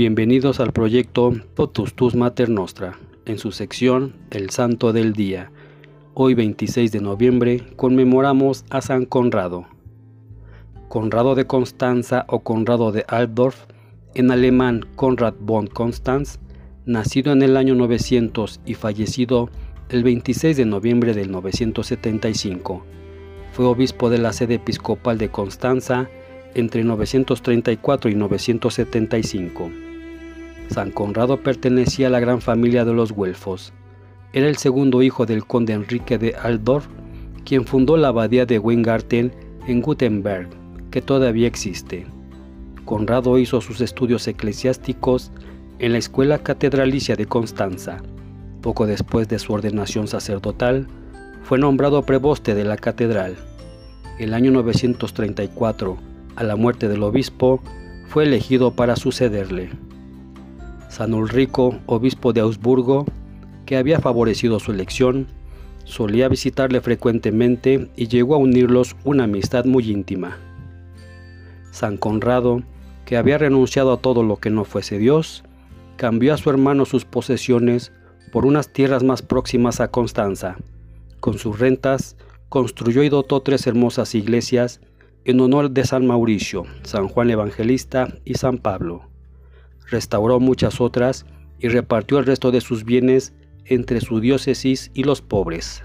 [0.00, 5.50] Bienvenidos al proyecto Potustus Mater Nostra, en su sección El Santo del Día.
[6.14, 9.66] Hoy 26 de noviembre conmemoramos a San Conrado.
[10.88, 13.66] Conrado de Constanza o Conrado de Altdorf,
[14.14, 16.38] en alemán Konrad von Constanz,
[16.86, 19.50] nacido en el año 900 y fallecido
[19.90, 22.86] el 26 de noviembre del 975.
[23.52, 26.08] Fue obispo de la sede episcopal de Constanza
[26.54, 29.89] entre 934 y 975.
[30.70, 33.72] San Conrado pertenecía a la gran familia de los Güelfos.
[34.32, 36.86] Era el segundo hijo del conde Enrique de Altdorf,
[37.44, 39.32] quien fundó la abadía de Weingarten
[39.66, 40.48] en Gutenberg,
[40.92, 42.06] que todavía existe.
[42.84, 45.32] Conrado hizo sus estudios eclesiásticos
[45.80, 47.98] en la Escuela Catedralicia de Constanza.
[48.62, 50.86] Poco después de su ordenación sacerdotal,
[51.42, 53.34] fue nombrado preboste de la catedral.
[54.20, 55.96] El año 934,
[56.36, 57.60] a la muerte del obispo,
[58.06, 59.70] fue elegido para sucederle.
[60.90, 63.06] San Ulrico, obispo de Augsburgo,
[63.64, 65.28] que había favorecido su elección,
[65.84, 70.36] solía visitarle frecuentemente y llegó a unirlos una amistad muy íntima.
[71.70, 72.64] San Conrado,
[73.04, 75.44] que había renunciado a todo lo que no fuese Dios,
[75.96, 77.92] cambió a su hermano sus posesiones
[78.32, 80.56] por unas tierras más próximas a Constanza.
[81.20, 82.16] Con sus rentas,
[82.48, 84.80] construyó y dotó tres hermosas iglesias
[85.24, 89.09] en honor de San Mauricio, San Juan Evangelista y San Pablo.
[89.90, 91.26] Restauró muchas otras
[91.58, 95.84] y repartió el resto de sus bienes entre su diócesis y los pobres.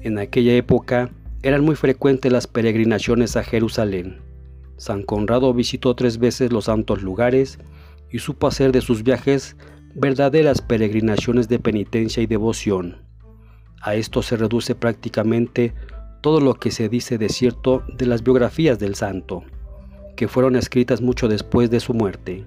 [0.00, 1.10] En aquella época
[1.42, 4.20] eran muy frecuentes las peregrinaciones a Jerusalén.
[4.76, 7.58] San Conrado visitó tres veces los santos lugares
[8.10, 9.56] y supo hacer de sus viajes
[9.94, 12.96] verdaderas peregrinaciones de penitencia y devoción.
[13.80, 15.74] A esto se reduce prácticamente
[16.20, 19.44] todo lo que se dice de cierto de las biografías del santo,
[20.28, 22.44] fueron escritas mucho después de su muerte.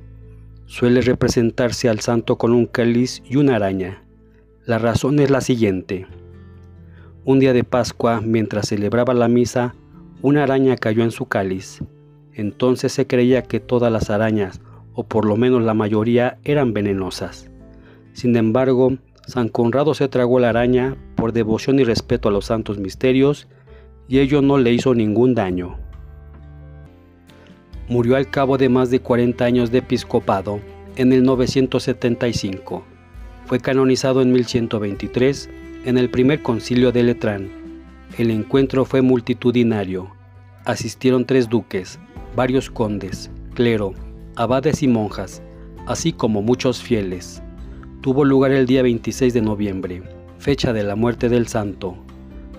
[0.65, 4.03] Suele representarse al santo con un cáliz y una araña.
[4.65, 6.07] La razón es la siguiente.
[7.23, 9.75] Un día de Pascua, mientras celebraba la misa,
[10.21, 11.81] una araña cayó en su cáliz.
[12.33, 14.59] Entonces se creía que todas las arañas,
[14.93, 17.49] o por lo menos la mayoría, eran venenosas.
[18.13, 18.97] Sin embargo,
[19.27, 23.47] San Conrado se tragó la araña por devoción y respeto a los santos misterios
[24.07, 25.77] y ello no le hizo ningún daño.
[27.87, 30.59] Murió al cabo de más de 40 años de episcopado
[30.95, 32.83] en el 975.
[33.45, 35.49] Fue canonizado en 1123
[35.85, 37.49] en el primer concilio de Letrán.
[38.17, 40.09] El encuentro fue multitudinario.
[40.65, 41.99] Asistieron tres duques,
[42.35, 43.93] varios condes, clero,
[44.35, 45.43] abades y monjas,
[45.85, 47.43] así como muchos fieles.
[48.01, 50.03] Tuvo lugar el día 26 de noviembre,
[50.39, 51.97] fecha de la muerte del santo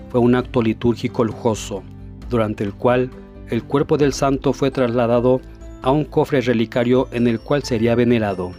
[0.09, 1.83] fue un acto litúrgico lujoso,
[2.29, 3.09] durante el cual
[3.49, 5.39] el cuerpo del santo fue trasladado
[5.81, 8.51] a un cofre relicario en el cual sería venerado.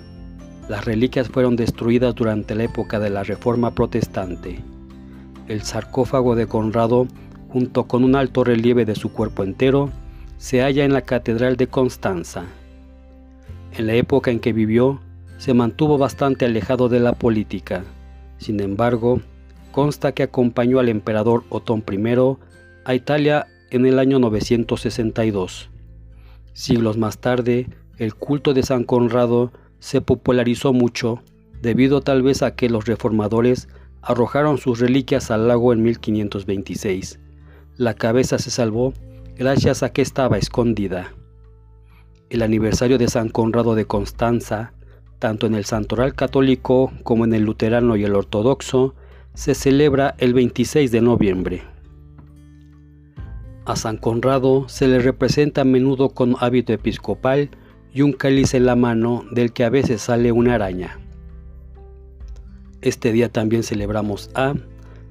[0.68, 4.60] Las reliquias fueron destruidas durante la época de la Reforma Protestante.
[5.46, 7.06] El sarcófago de Conrado,
[7.50, 9.90] junto con un alto relieve de su cuerpo entero,
[10.38, 12.44] se halla en la Catedral de Constanza.
[13.76, 15.00] En la época en que vivió,
[15.38, 17.84] se mantuvo bastante alejado de la política.
[18.38, 19.20] Sin embargo,
[19.72, 22.36] consta que acompañó al emperador Otón I
[22.84, 25.70] a Italia en el año 962.
[26.52, 27.68] Siglos más tarde,
[27.98, 31.22] el culto de San Conrado se popularizó mucho
[31.62, 33.68] debido tal vez a que los reformadores
[34.02, 37.20] arrojaron sus reliquias al lago en 1526.
[37.76, 38.94] La cabeza se salvó
[39.36, 41.12] gracias a que estaba escondida.
[42.30, 44.72] El aniversario de San Conrado de Constanza,
[45.18, 48.94] tanto en el santoral católico como en el luterano y el ortodoxo,
[49.34, 51.77] se celebra el 26 de noviembre.
[53.68, 57.50] A San Conrado se le representa a menudo con hábito episcopal
[57.92, 60.98] y un cáliz en la mano del que a veces sale una araña.
[62.80, 64.54] Este día también celebramos a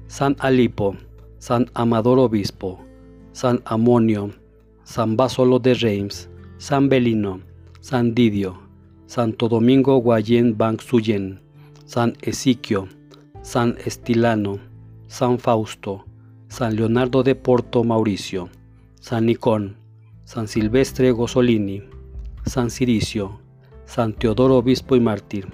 [0.08, 0.96] San Alipo,
[1.38, 2.84] San Amador Obispo,
[3.30, 4.32] San Amonio,
[4.82, 7.40] San Básolo de Reims, San Belino,
[7.78, 8.60] San Didio,
[9.06, 11.40] Santo Domingo Guayén Suyen,
[11.84, 12.88] San Esiquio,
[13.40, 14.58] San Estilano,
[15.06, 16.07] San Fausto,
[16.48, 18.48] San Leonardo de Porto Mauricio,
[19.00, 19.76] San Nicón,
[20.24, 21.82] San Silvestre Gosolini,
[22.46, 23.38] San Ciricio,
[23.84, 25.46] San Teodoro Obispo y Mártir,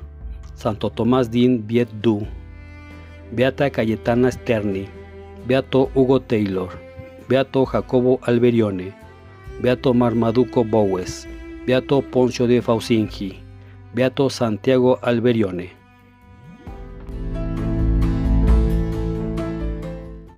[0.54, 2.24] Santo Tomás Din Viet Du,
[3.32, 4.86] Beata Cayetana Sterni,
[5.46, 6.68] Beato Hugo Taylor,
[7.28, 8.94] Beato Jacobo Alberione,
[9.60, 11.28] Beato Marmaduco Bowes,
[11.66, 13.40] Beato Poncio de Faucingi,
[13.94, 15.83] Beato Santiago Alberione.